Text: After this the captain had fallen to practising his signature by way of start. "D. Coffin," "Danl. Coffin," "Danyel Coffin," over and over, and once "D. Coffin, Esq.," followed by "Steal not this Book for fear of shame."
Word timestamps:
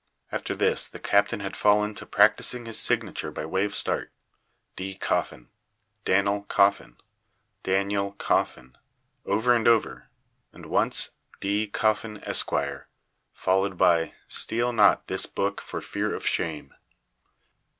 After 0.31 0.55
this 0.55 0.87
the 0.87 0.97
captain 0.99 1.41
had 1.41 1.55
fallen 1.55 1.93
to 1.93 2.07
practising 2.07 2.65
his 2.65 2.79
signature 2.79 3.29
by 3.29 3.45
way 3.45 3.65
of 3.65 3.75
start. 3.75 4.11
"D. 4.75 4.95
Coffin," 4.95 5.49
"Danl. 6.05 6.47
Coffin," 6.47 6.97
"Danyel 7.63 8.17
Coffin," 8.17 8.75
over 9.27 9.53
and 9.53 9.67
over, 9.67 10.09
and 10.51 10.65
once 10.65 11.11
"D. 11.39 11.67
Coffin, 11.67 12.17
Esq.," 12.25 12.49
followed 13.35 13.77
by 13.77 14.13
"Steal 14.27 14.73
not 14.73 15.05
this 15.05 15.27
Book 15.27 15.61
for 15.61 15.81
fear 15.81 16.15
of 16.15 16.25
shame." 16.25 16.73